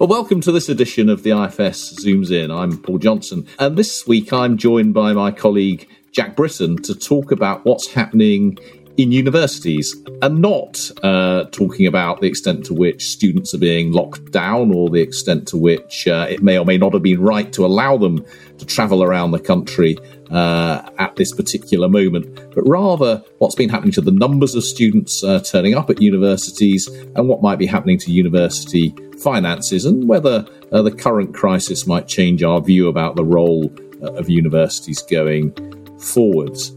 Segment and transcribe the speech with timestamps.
[0.00, 2.50] Well, welcome to this edition of the IFS Zooms In.
[2.50, 7.30] I'm Paul Johnson, and this week I'm joined by my colleague Jack Britton to talk
[7.30, 8.56] about what's happening
[9.00, 14.30] in universities and not uh, talking about the extent to which students are being locked
[14.30, 17.50] down or the extent to which uh, it may or may not have been right
[17.52, 18.22] to allow them
[18.58, 19.96] to travel around the country
[20.30, 25.24] uh, at this particular moment, but rather what's been happening to the numbers of students
[25.24, 26.86] uh, turning up at universities
[27.16, 32.06] and what might be happening to university finances and whether uh, the current crisis might
[32.06, 35.52] change our view about the role uh, of universities going
[35.98, 36.72] forwards.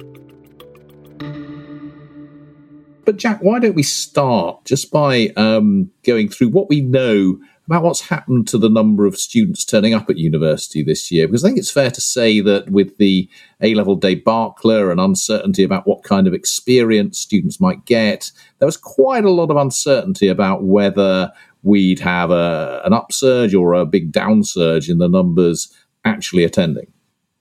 [3.05, 7.83] But Jack, why don't we start just by um, going through what we know about
[7.83, 11.27] what's happened to the number of students turning up at university this year?
[11.27, 13.29] Because I think it's fair to say that with the
[13.61, 18.77] A level debacle and uncertainty about what kind of experience students might get, there was
[18.77, 24.11] quite a lot of uncertainty about whether we'd have a, an upsurge or a big
[24.11, 25.73] downsurge in the numbers
[26.05, 26.91] actually attending.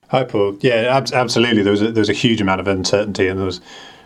[0.08, 0.56] Hi, Paul.
[0.61, 1.62] Yeah, ab- absolutely.
[1.62, 3.61] There was a, there was a huge amount of uncertainty, and there was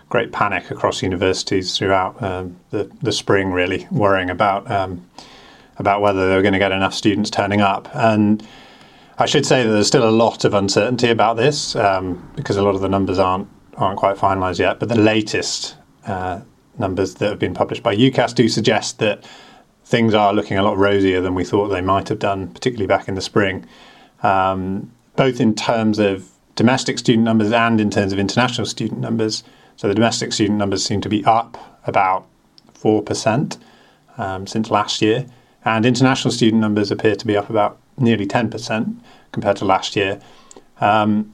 [0.08, 5.08] great panic across universities throughout um, the the spring, really worrying about um,
[5.78, 7.88] about whether they were going to get enough students turning up.
[7.94, 8.46] And
[9.18, 12.62] I should say that there's still a lot of uncertainty about this um, because a
[12.62, 14.78] lot of the numbers aren't aren't quite finalised yet.
[14.78, 16.40] But the latest uh,
[16.78, 19.24] numbers that have been published by UCAS do suggest that
[19.84, 23.08] things are looking a lot rosier than we thought they might have done, particularly back
[23.08, 23.64] in the spring.
[24.22, 29.44] Um, both in terms of domestic student numbers and in terms of international student numbers.
[29.76, 32.26] So the domestic student numbers seem to be up about
[32.74, 33.58] 4%
[34.18, 35.26] um, since last year,
[35.64, 38.96] and international student numbers appear to be up about nearly 10%
[39.32, 40.20] compared to last year.
[40.80, 41.32] Um,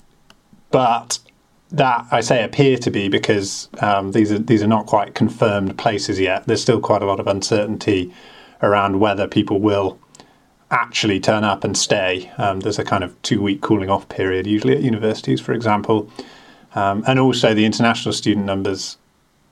[0.71, 1.19] but
[1.71, 5.79] that I say appear to be because um, these are these are not quite confirmed
[5.79, 6.47] places yet.
[6.47, 8.13] There's still quite a lot of uncertainty
[8.63, 9.99] around whether people will
[10.71, 12.31] actually turn up and stay.
[12.39, 16.11] Um, there's a kind of two week cooling off period, usually at universities, for example.
[16.75, 18.97] Um, and also, the international student numbers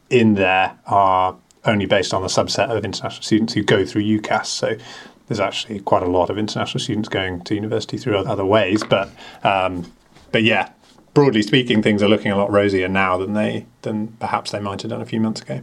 [0.08, 4.46] in there are only based on a subset of international students who go through UCAS.
[4.46, 4.76] So
[5.28, 8.82] there's actually quite a lot of international students going to university through other ways.
[8.82, 9.10] But
[9.44, 9.92] um,
[10.32, 10.70] but yeah,
[11.14, 14.82] broadly speaking, things are looking a lot rosier now than they than perhaps they might
[14.82, 15.62] have done a few months ago.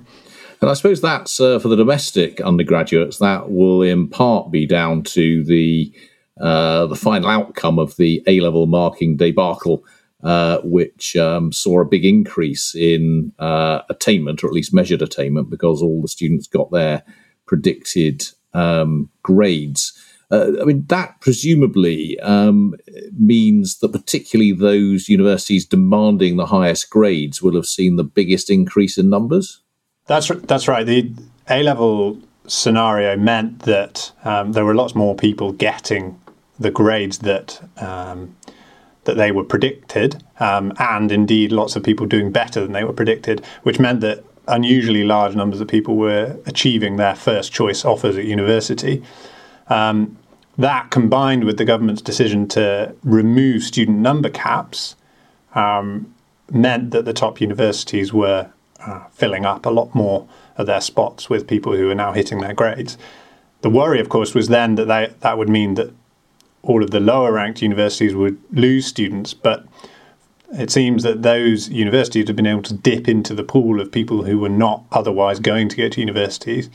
[0.62, 3.18] And I suppose that's uh, for the domestic undergraduates.
[3.18, 5.92] That will in part be down to the
[6.40, 9.84] uh, the final outcome of the A level marking debacle,
[10.24, 15.50] uh, which um, saw a big increase in uh, attainment, or at least measured attainment,
[15.50, 17.04] because all the students got their
[17.46, 18.24] predicted
[18.54, 19.94] um, grades.
[20.30, 22.76] Uh, I mean, that presumably um,
[23.18, 28.98] means that particularly those universities demanding the highest grades will have seen the biggest increase
[28.98, 29.62] in numbers.
[30.08, 30.86] That's that's right.
[30.86, 31.14] The
[31.50, 32.18] A level
[32.48, 36.20] scenario meant that um, there were lots more people getting
[36.60, 38.36] the grades that um,
[39.08, 42.94] that they were predicted, um, and indeed lots of people doing better than they were
[42.94, 48.16] predicted, which meant that unusually large numbers of people were achieving their first choice offers
[48.18, 49.04] at university.
[49.70, 50.18] Um,
[50.58, 54.96] that combined with the government's decision to remove student number caps
[55.56, 56.14] um,
[56.52, 61.30] meant that the top universities were uh, filling up a lot more of their spots
[61.30, 62.98] with people who are now hitting their grades.
[63.62, 65.94] The worry, of course, was then that they, that would mean that
[66.68, 69.66] all of the lower ranked universities would lose students, but
[70.54, 74.24] it seems that those universities have been able to dip into the pool of people
[74.24, 76.70] who were not otherwise going to go to universities.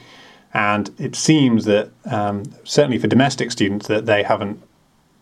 [0.54, 4.62] And it seems that, um, certainly for domestic students, that they haven't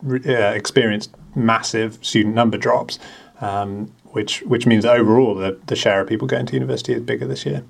[0.09, 2.97] uh, experienced massive student number drops.
[3.39, 7.25] Um, which which means overall the, the share of people going to university is bigger
[7.25, 7.63] this year.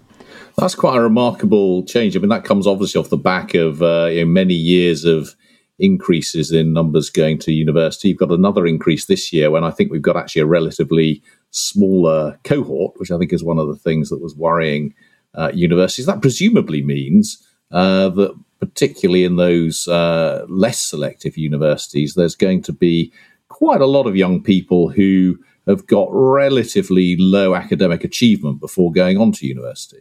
[0.58, 2.16] That's quite a remarkable change.
[2.16, 5.36] I mean, that comes obviously off the back of uh, you know, many years of
[5.82, 8.10] increases in numbers going to university.
[8.10, 12.40] You've got another increase this year when I think we've got actually a relatively smaller
[12.44, 14.94] cohort, which I think is one of the things that was worrying
[15.34, 16.06] uh, universities.
[16.06, 22.74] That presumably means uh, that, particularly in those uh, less selective universities, there's going to
[22.74, 23.12] be
[23.50, 25.38] quite a lot of young people who
[25.68, 30.00] have got relatively low academic achievement before going on to university.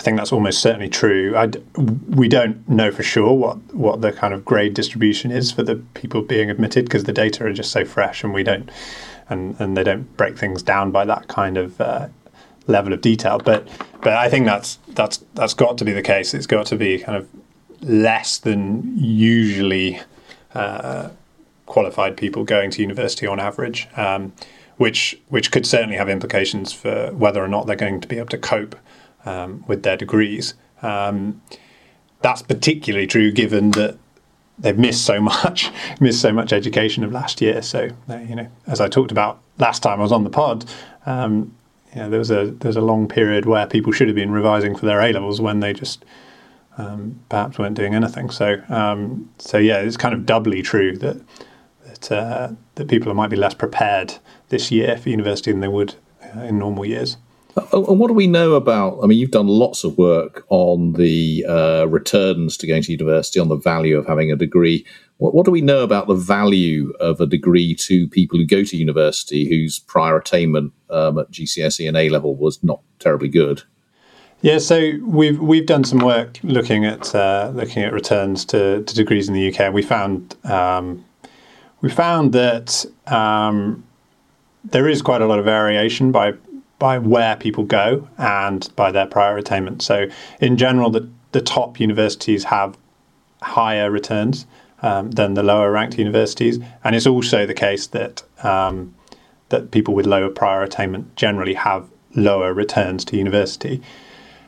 [0.00, 1.36] I think that's almost certainly true.
[1.36, 1.50] I,
[2.08, 5.76] we don't know for sure what, what the kind of grade distribution is for the
[5.92, 8.70] people being admitted because the data are just so fresh and we don't
[9.28, 12.08] and, and they don't break things down by that kind of uh,
[12.66, 13.40] level of detail.
[13.44, 13.68] But
[14.00, 16.32] but I think that's that's that's got to be the case.
[16.32, 17.28] It's got to be kind of
[17.82, 20.00] less than usually
[20.54, 21.10] uh,
[21.66, 23.86] qualified people going to university on average.
[23.96, 24.32] Um,
[24.78, 28.28] which which could certainly have implications for whether or not they're going to be able
[28.28, 28.74] to cope
[29.24, 30.54] um, with their degrees.
[30.82, 31.42] Um,
[32.22, 33.98] that's particularly true given that
[34.58, 35.70] they've missed so much,
[36.00, 37.62] missed so much education of last year.
[37.62, 40.64] So you know, as I talked about last time I was on the pod,
[41.06, 41.54] um,
[41.94, 44.76] you know, there was a there's a long period where people should have been revising
[44.76, 46.04] for their A levels when they just
[46.78, 48.30] um, perhaps weren't doing anything.
[48.30, 51.20] So um, so yeah, it's kind of doubly true that
[51.84, 54.14] that uh, that people might be less prepared
[54.50, 57.16] this year for university than they would uh, in normal years.
[57.56, 58.98] And what do we know about?
[59.02, 63.40] I mean, you've done lots of work on the uh, returns to going to university,
[63.40, 64.84] on the value of having a degree.
[65.18, 68.62] What, what, do we know about the value of a degree to people who go
[68.62, 73.62] to university whose prior attainment um, at GCSE and A level was not terribly good?
[74.42, 78.94] Yeah, so we've we've done some work looking at uh, looking at returns to, to,
[78.94, 79.72] degrees in the UK.
[79.72, 81.04] We found um,
[81.82, 83.84] we found that um,
[84.64, 86.32] there is quite a lot of variation by
[86.80, 89.82] by where people go and by their prior attainment.
[89.82, 90.08] So,
[90.40, 92.76] in general, the, the top universities have
[93.42, 94.46] higher returns
[94.82, 98.94] um, than the lower ranked universities, and it's also the case that um,
[99.50, 103.82] that people with lower prior attainment generally have lower returns to university.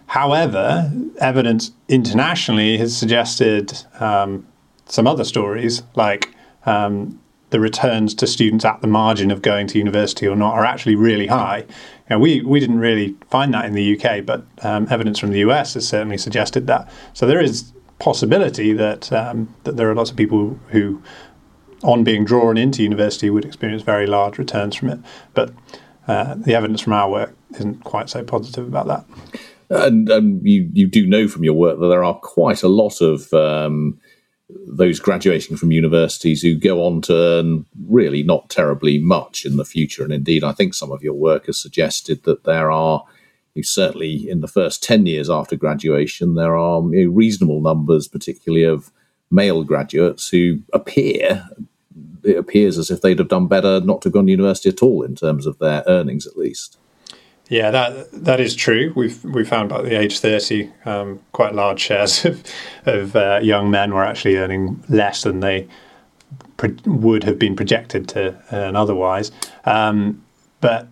[0.06, 4.46] However, evidence internationally has suggested um,
[4.87, 6.35] some other stories, like
[6.67, 7.20] um,
[7.50, 10.96] the returns to students at the margin of going to university or not are actually
[10.96, 11.64] really high.
[12.17, 15.75] We we didn't really find that in the UK, but um, evidence from the US
[15.75, 16.91] has certainly suggested that.
[17.12, 21.03] So there is possibility that um, that there are lots of people who,
[21.82, 24.99] on being drawn into university, would experience very large returns from it.
[25.35, 25.53] But
[26.09, 29.05] uh, the evidence from our work isn't quite so positive about that.
[29.70, 33.00] And, and you you do know from your work that there are quite a lot
[33.00, 33.99] of um,
[34.66, 39.64] those graduating from universities who go on to earn really not terribly much in the
[39.64, 40.02] future.
[40.02, 43.04] And indeed, I think some of your work has suggested that there are,
[43.62, 48.64] certainly in the first 10 years after graduation, there are you know, reasonable numbers, particularly
[48.64, 48.90] of
[49.31, 51.49] male graduates who appear,
[52.22, 54.82] it appears as if they'd have done better not to have gone to university at
[54.82, 56.78] all in terms of their earnings at least.
[57.52, 58.94] Yeah, that that is true.
[58.96, 62.43] We've we found by the age thirty, um, quite large shares of
[62.87, 65.69] of uh, young men were actually earning less than they
[66.56, 69.32] pro- would have been projected to earn otherwise.
[69.66, 70.22] Um,
[70.62, 70.88] but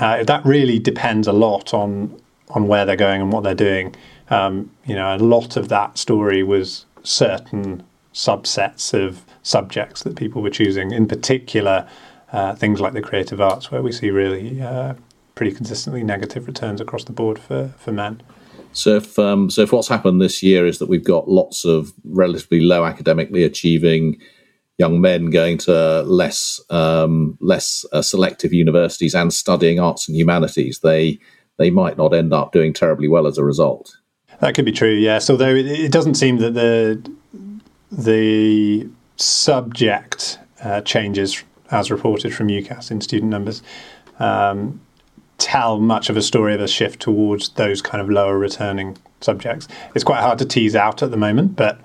[0.00, 2.18] uh, that really depends a lot on
[2.48, 3.94] on where they're going and what they're doing.
[4.30, 7.82] Um, you know, a lot of that story was certain
[8.14, 11.86] subsets of subjects that people were choosing, in particular.
[12.30, 14.92] Uh, things like the creative arts, where we see really uh,
[15.38, 18.20] pretty consistently negative returns across the board for, for men.
[18.72, 21.92] So if um, so if what's happened this year is that we've got lots of
[22.04, 24.20] relatively low academically achieving
[24.78, 30.80] young men going to less um, less uh, selective universities and studying arts and humanities,
[30.80, 31.18] they
[31.56, 33.96] they might not end up doing terribly well as a result.
[34.40, 35.30] That could be true, yes.
[35.30, 37.00] Although it doesn't seem that the
[37.92, 43.62] the subject uh, changes as reported from UCAS in student numbers
[44.18, 44.80] um,
[45.38, 49.68] tell much of a story of a shift towards those kind of lower returning subjects.
[49.94, 51.80] It's quite hard to tease out at the moment, but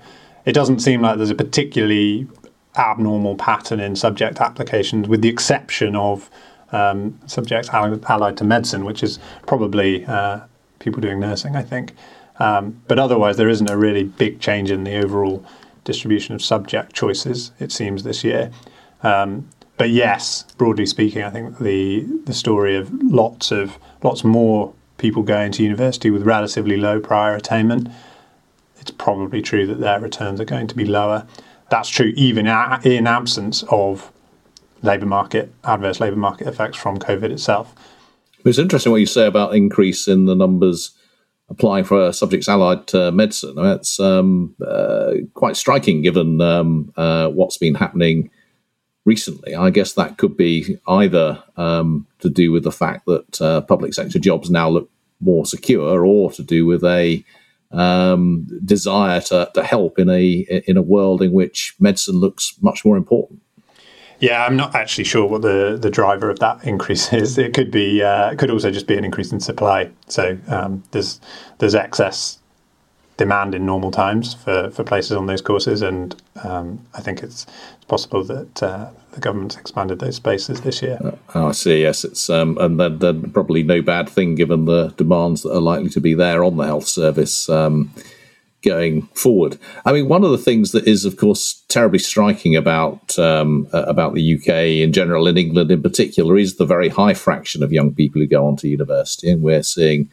[0.46, 2.28] it doesn't seem like there's a particularly
[2.76, 6.30] abnormal pattern in subject applications, with the exception of
[6.72, 10.42] um, subjects allied to medicine, which is probably uh,
[10.80, 11.94] people doing nursing, I think.
[12.40, 15.46] Um, but otherwise, there isn't a really big change in the overall
[15.84, 18.52] distribution of subject choices, it seems, this year.
[19.04, 24.74] Um, but yes, broadly speaking, I think the the story of lots of lots more
[24.98, 27.90] people going to university with relatively low prior attainment,
[28.80, 31.26] it's probably true that their returns are going to be lower.
[31.70, 32.48] That's true even
[32.84, 34.12] in absence of
[34.82, 37.74] labour market adverse labour market effects from COVID itself.
[38.46, 40.92] It's interesting what you say about increase in the numbers
[41.50, 43.58] applying for subjects allied to medicine.
[43.58, 48.30] I mean, it's um, uh, quite striking given um, uh, what's been happening
[49.06, 49.56] recently.
[49.56, 53.94] I guess that could be either um, to do with the fact that uh, public
[53.94, 57.24] sector jobs now look more secure, or to do with a
[57.72, 62.86] um, desire to, to help in a in a world in which medicine looks much
[62.86, 63.42] more important.
[64.20, 67.38] Yeah, I'm not actually sure what the, the driver of that increase is.
[67.38, 69.90] It could be uh, it could also just be an increase in supply.
[70.08, 71.20] So um, there's
[71.58, 72.40] there's excess
[73.18, 77.46] demand in normal times for, for places on those courses, and um, I think it's,
[77.76, 81.00] it's possible that uh, the government's expanded those spaces this year.
[81.36, 81.82] Oh, I see.
[81.82, 85.62] Yes, it's um, and then, then, probably no bad thing given the demands that are
[85.62, 87.50] likely to be there on the health service.
[87.50, 87.94] Um,
[88.64, 93.20] going forward, I mean, one of the things that is, of course, terribly striking about
[93.20, 97.14] um, uh, about the UK in general, in England in particular, is the very high
[97.14, 100.10] fraction of young people who go on to university, and we're seeing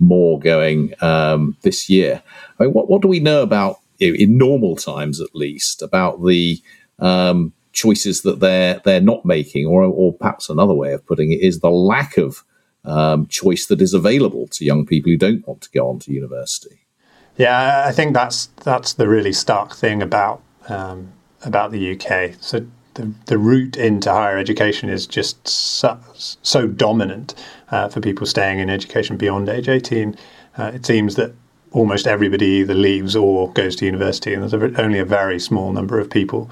[0.00, 2.22] more going um, this year.
[2.58, 6.60] I mean, what, what do we know about in normal times at least, about the
[6.98, 11.40] um, choices that they're they're not making, or or perhaps another way of putting it
[11.40, 12.42] is the lack of
[12.84, 16.12] um, choice that is available to young people who don't want to go on to
[16.12, 16.80] university.
[17.36, 21.12] Yeah, I think that's that's the really stark thing about um,
[21.44, 22.34] about the UK.
[22.40, 27.34] So the, the route into higher education is just so, so dominant
[27.70, 30.16] uh, for people staying in education beyond age 18.
[30.58, 31.32] Uh, it seems that
[31.72, 35.72] almost everybody either leaves or goes to university, and there's a, only a very small
[35.72, 36.50] number of people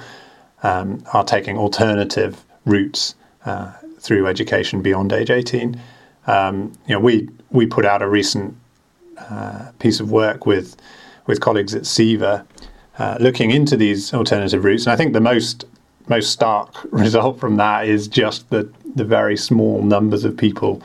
[0.62, 3.14] um, are taking alternative routes
[3.45, 5.80] uh, through education beyond age 18.
[6.26, 8.54] Um, you know, we we put out a recent
[9.18, 10.76] uh, piece of work with
[11.26, 12.47] with colleagues at CVER
[12.99, 15.64] uh, looking into these alternative routes, and I think the most
[16.08, 20.82] most stark result from that is just the the very small numbers of people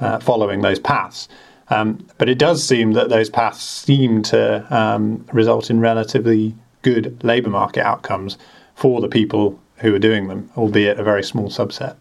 [0.00, 1.28] uh, following those paths.
[1.68, 7.22] Um, but it does seem that those paths seem to um, result in relatively good
[7.22, 8.38] labour market outcomes
[8.74, 11.96] for the people who are doing them, albeit a very small subset.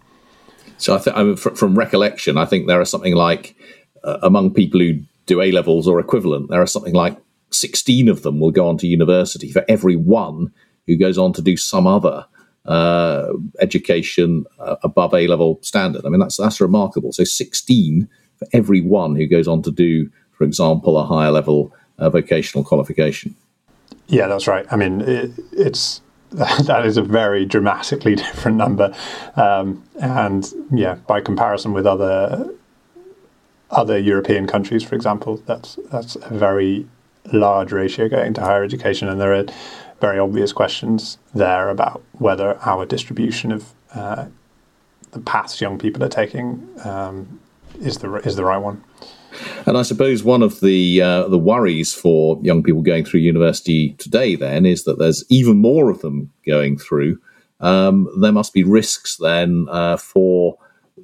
[0.78, 3.56] So I I mean, from recollection, I think there are something like
[4.04, 7.18] uh, among people who do A levels or equivalent, there are something like
[7.52, 10.52] 16 of them will go on to university for every one
[10.88, 12.26] who goes on to do some other
[12.70, 16.06] uh, education uh, above A level standard.
[16.06, 17.12] I mean, that's that's remarkable.
[17.12, 18.08] So 16
[18.38, 22.64] for every one who goes on to do, for example, a higher level uh, vocational
[22.64, 23.36] qualification.
[24.08, 24.68] Yeah, that's right.
[24.72, 28.96] I mean, it, it's that is a very dramatically different number,
[29.36, 32.54] um, and yeah, by comparison with other
[33.72, 36.88] other European countries, for example, that's that's a very
[37.34, 39.46] large ratio going to higher education, and there are
[40.00, 44.26] very obvious questions there about whether our distribution of uh,
[45.12, 47.40] the paths young people are taking um,
[47.82, 48.84] is the is the right one.
[49.66, 53.94] And I suppose one of the uh, the worries for young people going through university
[53.94, 57.20] today then is that there's even more of them going through.
[57.60, 60.58] Um, there must be risks then uh, for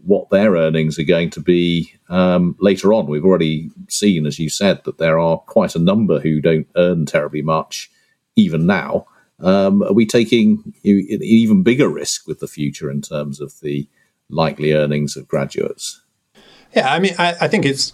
[0.05, 3.07] what their earnings are going to be um, later on.
[3.07, 7.05] We've already seen, as you said, that there are quite a number who don't earn
[7.05, 7.89] terribly much
[8.35, 9.05] even now.
[9.39, 13.87] Um, are we taking an even bigger risk with the future in terms of the
[14.29, 16.01] likely earnings of graduates?
[16.73, 17.93] Yeah, I mean, I, I think it's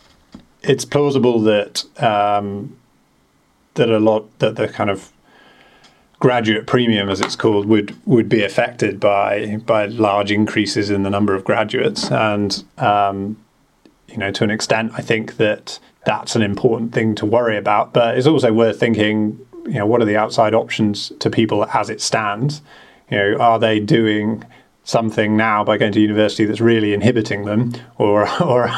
[0.63, 2.77] it's plausible that um,
[3.73, 5.11] that a lot that the kind of
[6.19, 11.09] graduate premium, as it's called, would would be affected by by large increases in the
[11.09, 13.37] number of graduates, and um,
[14.07, 17.93] you know, to an extent, I think that that's an important thing to worry about.
[17.93, 21.89] But it's also worth thinking, you know, what are the outside options to people as
[21.89, 22.61] it stands?
[23.09, 24.43] You know, are they doing
[24.83, 28.69] something now by going to university that's really inhibiting them, or or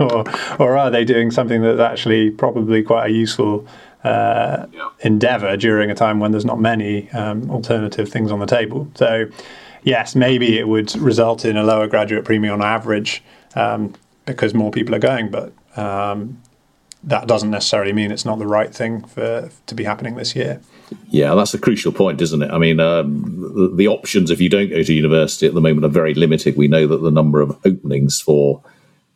[0.00, 0.24] or,
[0.58, 3.66] or are they doing something that's actually probably quite a useful
[4.02, 4.88] uh, yeah.
[5.00, 8.88] endeavor during a time when there's not many um, alternative things on the table?
[8.94, 9.26] So,
[9.82, 13.22] yes, maybe it would result in a lower graduate premium on average
[13.54, 13.94] um,
[14.26, 16.40] because more people are going, but um,
[17.06, 20.60] that doesn't necessarily mean it's not the right thing for to be happening this year.
[21.08, 22.50] Yeah, that's a crucial point, isn't it?
[22.50, 25.88] I mean, um, the, options if you don't go to university at the moment are
[25.88, 26.56] very limited.
[26.56, 28.62] We know that the number of openings for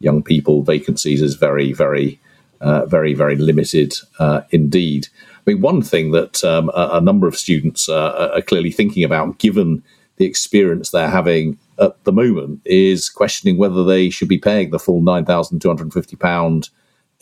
[0.00, 2.20] young people vacancies is very, very,
[2.60, 5.08] uh, very, very limited uh, indeed.
[5.46, 9.02] I mean, one thing that um, a, a, number of students uh, are clearly thinking
[9.04, 9.82] about, given
[10.16, 14.78] the experience they're having at the moment, is questioning whether they should be paying the
[14.78, 16.70] full nine thousand two hundred and fifty pound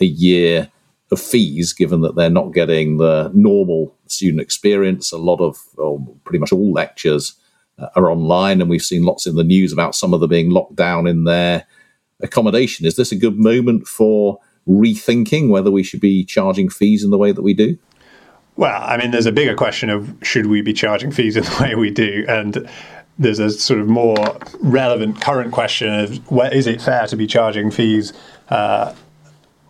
[0.01, 0.71] a year
[1.13, 5.13] of fees, given that they're not getting the normal student experience.
[5.13, 7.35] A lot of, or pretty much all lectures
[7.79, 10.51] uh, are online, and we've seen lots in the news about some of them being
[10.51, 11.65] locked down in their
[12.21, 12.87] accommodation.
[12.87, 14.39] Is this a good moment for
[14.69, 17.79] rethinking whether we should be charging fees in the way that we do?
[18.57, 21.57] Well, I mean, there's a bigger question of should we be charging fees in the
[21.61, 22.69] way we do, and
[23.19, 24.17] there's a sort of more
[24.61, 28.13] relevant current question of where is it fair to be charging fees
[28.49, 28.95] uh,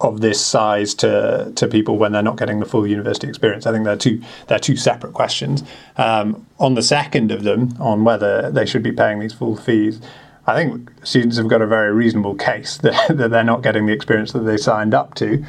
[0.01, 3.67] of this size to to people when they're not getting the full university experience.
[3.67, 5.63] I think they're two they're two separate questions.
[5.97, 10.01] Um, on the second of them, on whether they should be paying these full fees,
[10.47, 13.93] I think students have got a very reasonable case that, that they're not getting the
[13.93, 15.45] experience that they signed up to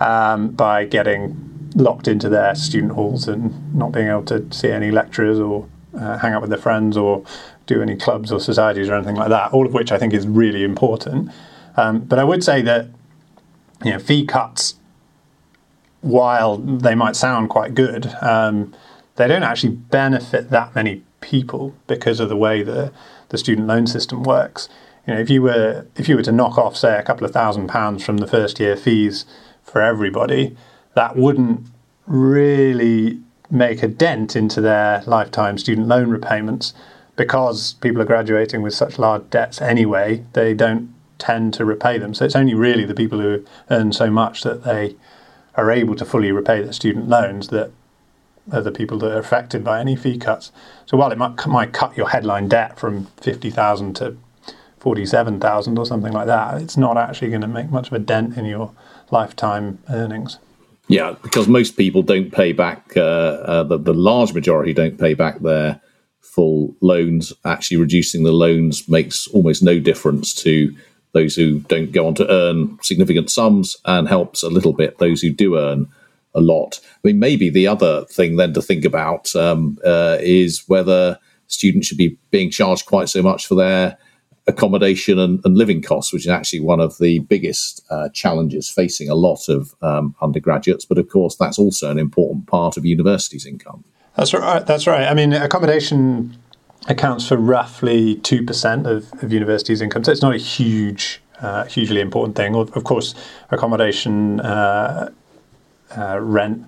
[0.00, 4.90] um, by getting locked into their student halls and not being able to see any
[4.90, 7.24] lecturers or uh, hang out with their friends or
[7.66, 9.52] do any clubs or societies or anything like that.
[9.52, 11.30] All of which I think is really important.
[11.76, 12.88] Um, but I would say that
[13.84, 14.74] you know, fee cuts,
[16.00, 18.74] while they might sound quite good, um,
[19.16, 22.92] they don't actually benefit that many people because of the way the,
[23.28, 24.68] the student loan system works.
[25.06, 27.32] You know, if you were if you were to knock off, say, a couple of
[27.32, 29.24] thousand pounds from the first year fees
[29.62, 30.56] for everybody,
[30.94, 31.66] that wouldn't
[32.06, 33.20] really
[33.50, 36.72] make a dent into their lifetime student loan repayments
[37.16, 40.24] because people are graduating with such large debts anyway.
[40.32, 42.14] They don't tend to repay them.
[42.14, 44.96] So it's only really the people who earn so much that they
[45.54, 47.70] are able to fully repay their student loans that
[48.52, 50.50] are the people that are affected by any fee cuts.
[50.86, 54.16] So while it might, might cut your headline debt from 50,000 to
[54.78, 58.36] 47,000 or something like that, it's not actually going to make much of a dent
[58.36, 58.72] in your
[59.10, 60.38] lifetime earnings.
[60.88, 65.14] Yeah, because most people don't pay back, uh, uh, the, the large majority don't pay
[65.14, 65.80] back their
[66.20, 67.32] full loans.
[67.44, 70.74] Actually, reducing the loans makes almost no difference to
[71.12, 75.20] those who don't go on to earn significant sums and helps a little bit those
[75.20, 75.88] who do earn
[76.34, 76.80] a lot.
[76.82, 81.88] I mean, maybe the other thing then to think about um, uh, is whether students
[81.88, 83.98] should be being charged quite so much for their
[84.46, 89.08] accommodation and, and living costs, which is actually one of the biggest uh, challenges facing
[89.08, 90.84] a lot of um, undergraduates.
[90.84, 93.84] But of course, that's also an important part of universities' income.
[94.16, 94.64] That's right.
[94.66, 95.06] That's right.
[95.06, 96.36] I mean, accommodation
[96.88, 101.64] accounts for roughly two percent of, of universities' income, so it's not a huge, uh,
[101.64, 102.54] hugely important thing.
[102.54, 103.14] Of course,
[103.50, 105.10] accommodation uh,
[105.96, 106.64] uh, rent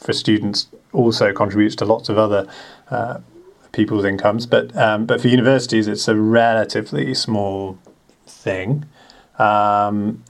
[0.00, 2.48] for students also contributes to lots of other
[2.90, 3.18] uh,
[3.72, 7.78] people's incomes, but um, but for universities, it's a relatively small
[8.26, 8.84] thing.
[9.38, 10.24] Um,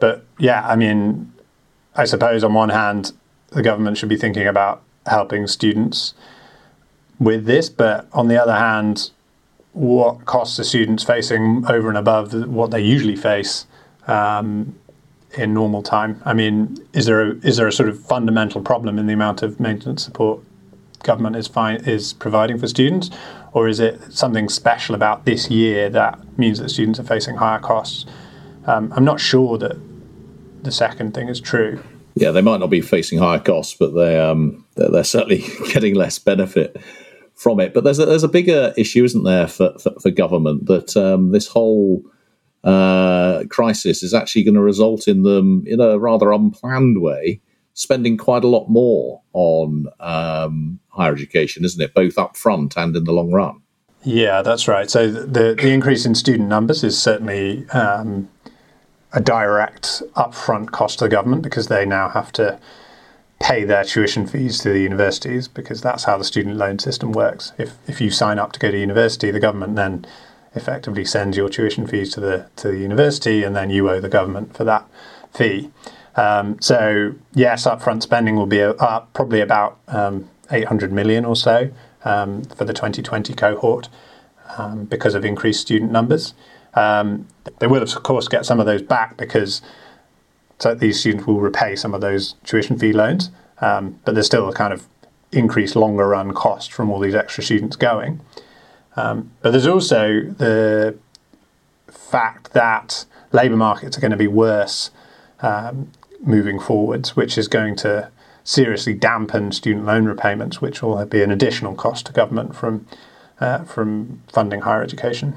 [0.00, 1.32] but yeah, I mean,
[1.94, 3.12] I suppose on one hand,
[3.50, 6.14] the government should be thinking about helping students
[7.22, 9.10] with this, but on the other hand,
[9.72, 13.66] what costs are students facing over and above what they usually face
[14.06, 14.74] um,
[15.36, 16.20] in normal time?
[16.24, 19.42] I mean, is there a, is there a sort of fundamental problem in the amount
[19.42, 20.40] of maintenance support
[21.02, 21.50] government is
[21.86, 23.10] is providing for students,
[23.52, 27.58] or is it something special about this year that means that students are facing higher
[27.58, 28.04] costs?
[28.66, 29.76] Um, I'm not sure that
[30.62, 31.82] the second thing is true.
[32.14, 35.94] Yeah, they might not be facing higher costs, but they um, they're, they're certainly getting
[35.94, 36.76] less benefit
[37.42, 37.74] from it.
[37.74, 41.32] But there's a, there's a bigger issue, isn't there, for for, for government that um,
[41.32, 42.02] this whole
[42.64, 47.40] uh, crisis is actually going to result in them, in a rather unplanned way,
[47.74, 51.94] spending quite a lot more on um, higher education, isn't it?
[51.94, 53.60] Both up front and in the long run.
[54.04, 54.90] Yeah, that's right.
[54.90, 58.28] So the the increase in student numbers is certainly um,
[59.12, 62.58] a direct upfront cost to the government because they now have to
[63.42, 67.52] pay their tuition fees to the universities because that's how the student loan system works.
[67.58, 70.06] If if you sign up to go to university, the government then
[70.54, 74.08] effectively sends your tuition fees to the to the university, and then you owe the
[74.08, 74.88] government for that
[75.34, 75.70] fee.
[76.14, 81.70] Um, so yes, upfront spending will be up probably about um, 800 million or so
[82.04, 83.88] um, for the 2020 cohort
[84.58, 86.34] um, because of increased student numbers.
[86.74, 87.26] Um,
[87.58, 89.62] they will of course get some of those back because
[90.62, 94.48] so these students will repay some of those tuition fee loans, um, but there's still
[94.48, 94.86] a kind of
[95.32, 98.20] increased longer run cost from all these extra students going.
[98.94, 100.96] Um, but there's also the
[101.88, 104.92] fact that labour markets are going to be worse
[105.40, 108.08] um, moving forwards, which is going to
[108.44, 112.86] seriously dampen student loan repayments, which will be an additional cost to government from
[113.40, 115.34] uh, from funding higher education.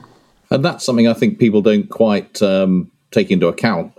[0.52, 3.92] And that's something I think people don't quite um, take into account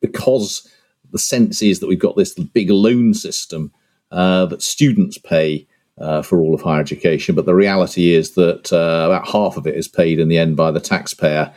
[0.00, 0.68] because
[1.12, 3.72] the sense is that we've got this big loan system
[4.10, 5.66] uh, that students pay
[5.98, 7.34] uh, for all of higher education.
[7.34, 10.56] But the reality is that uh, about half of it is paid in the end
[10.56, 11.52] by the taxpayer,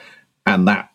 [0.46, 0.90] and that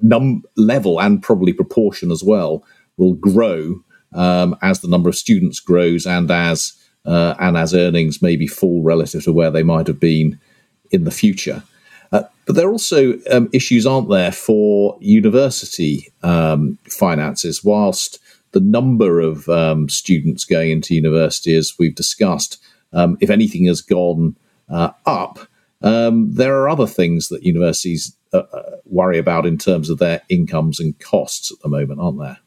[0.00, 2.64] num- level and probably proportion as well
[2.96, 3.80] will grow
[4.14, 6.72] um, as the number of students grows and as
[7.04, 10.38] uh, and as earnings maybe fall relative to where they might have been
[10.90, 11.62] in the future.
[12.12, 17.62] Uh, but there are also um, issues, aren't there, for university um, finances?
[17.62, 18.18] Whilst
[18.52, 23.82] the number of um, students going into university, as we've discussed, um, if anything has
[23.82, 24.36] gone
[24.70, 25.40] uh, up,
[25.82, 30.22] um, there are other things that universities uh, uh, worry about in terms of their
[30.28, 32.38] incomes and costs at the moment, aren't there?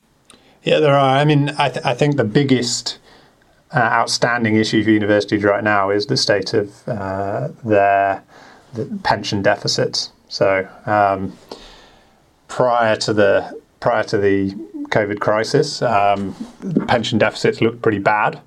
[0.63, 1.17] Yeah, there are.
[1.17, 2.99] I mean, I, th- I think the biggest
[3.73, 8.23] uh, outstanding issue for universities right now is the state of their
[8.73, 10.11] the pension deficits.
[10.29, 11.37] So um,
[12.47, 14.51] prior to the prior to the
[14.89, 16.33] COVID crisis, um,
[16.87, 18.39] pension deficits looked pretty bad.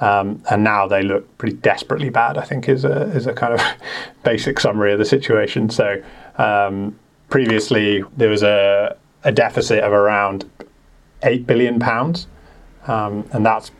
[0.00, 2.36] Um, and now they look pretty desperately bad.
[2.36, 3.60] I think is a is a kind of
[4.24, 5.70] basic summary of the situation.
[5.70, 6.02] So
[6.36, 6.98] um,
[7.30, 10.50] previously there was a, a deficit of around
[11.22, 12.26] eight billion pounds,
[12.86, 13.70] um, and that's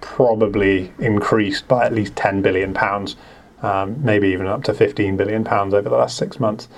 [0.00, 3.16] probably increased by at least ten billion pounds,
[3.62, 6.68] um, maybe even up to fifteen billion pounds over the last six months.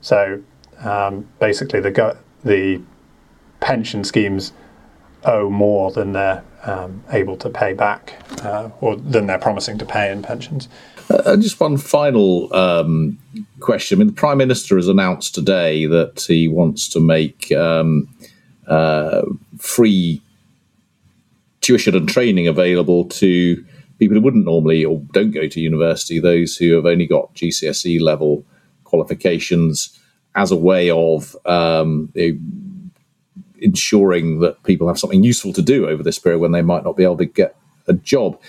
[0.00, 0.42] So
[0.80, 2.80] um, basically, the the
[3.60, 4.52] pension schemes
[5.24, 9.84] owe more than their um, able to pay back, uh, or than they're promising to
[9.84, 10.68] pay in pensions.
[11.10, 13.18] Uh, just one final um,
[13.58, 13.96] question.
[13.96, 18.08] I mean, the Prime Minister has announced today that he wants to make um,
[18.68, 19.22] uh,
[19.58, 20.22] free
[21.60, 23.64] tuition and training available to
[24.00, 28.00] people who wouldn't normally or don't go to university, those who have only got GCSE
[28.00, 28.44] level
[28.82, 29.96] qualifications,
[30.34, 32.12] as a way of um,
[33.58, 36.96] ensuring that people have something useful to do over this period when they might not
[36.96, 38.40] be able to get a job.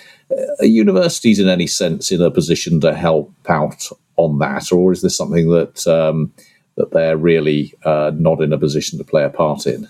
[0.60, 5.02] Are universities, in any sense, in a position to help out on that, or is
[5.02, 6.32] this something that um,
[6.76, 9.90] that they're really uh, not in a position to play a part in?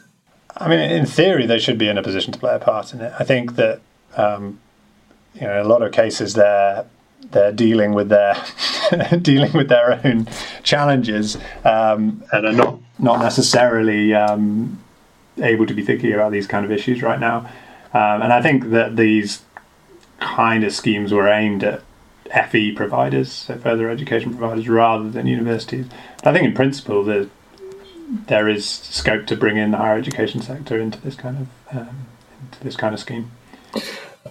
[0.57, 3.01] I mean, in theory, they should be in a position to play a part in
[3.01, 3.13] it.
[3.19, 3.81] I think that
[4.15, 4.59] um,
[5.35, 6.85] you know, in a lot of cases, they're
[7.31, 8.35] they're dealing with their
[9.21, 10.27] dealing with their own
[10.63, 14.81] challenges um, and are not not necessarily um,
[15.37, 17.49] able to be thinking about these kind of issues right now.
[17.93, 19.43] Um, and I think that these
[20.19, 21.81] kind of schemes were aimed at
[22.49, 25.87] FE providers, so further education providers, rather than universities.
[26.17, 27.29] But I think in principle that
[28.27, 32.07] there is scope to bring in the higher education sector into this kind of um,
[32.41, 33.31] into this kind of scheme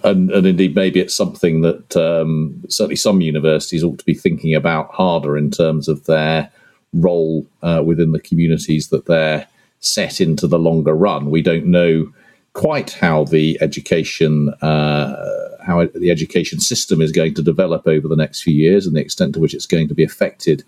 [0.03, 4.55] and, and indeed maybe it's something that um, certainly some universities ought to be thinking
[4.55, 6.51] about harder in terms of their
[6.93, 9.47] role uh, within the communities that they're
[9.79, 11.29] set into the longer run.
[11.29, 12.11] We don't know
[12.53, 15.15] quite how the education uh,
[15.63, 19.01] how the education system is going to develop over the next few years and the
[19.01, 20.63] extent to which it's going to be affected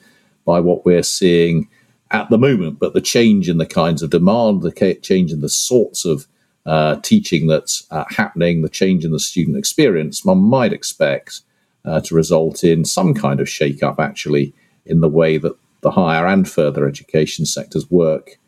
[0.45, 1.67] by what we're seeing
[2.11, 2.79] at the moment.
[2.79, 6.27] But the change in the kinds of demand, the change in the sorts of
[6.65, 11.41] uh, teaching that's uh, happening, the change in the student experience, one might expect
[11.85, 14.53] uh, to result in some kind of shake up actually
[14.85, 18.39] in the way that the higher and further education sectors work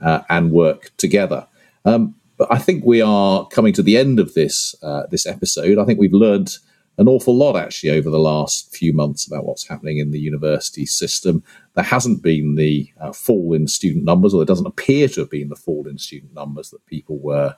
[0.00, 1.46] uh, and work together.
[1.84, 5.78] Um, but I think we are coming to the end of this uh, this episode.
[5.78, 6.56] I think we've learned
[6.96, 10.86] an awful lot actually over the last few months about what's happening in the university
[10.86, 11.42] system.
[11.74, 15.30] There hasn't been the uh, fall in student numbers, or there doesn't appear to have
[15.30, 17.56] been the fall in student numbers that people were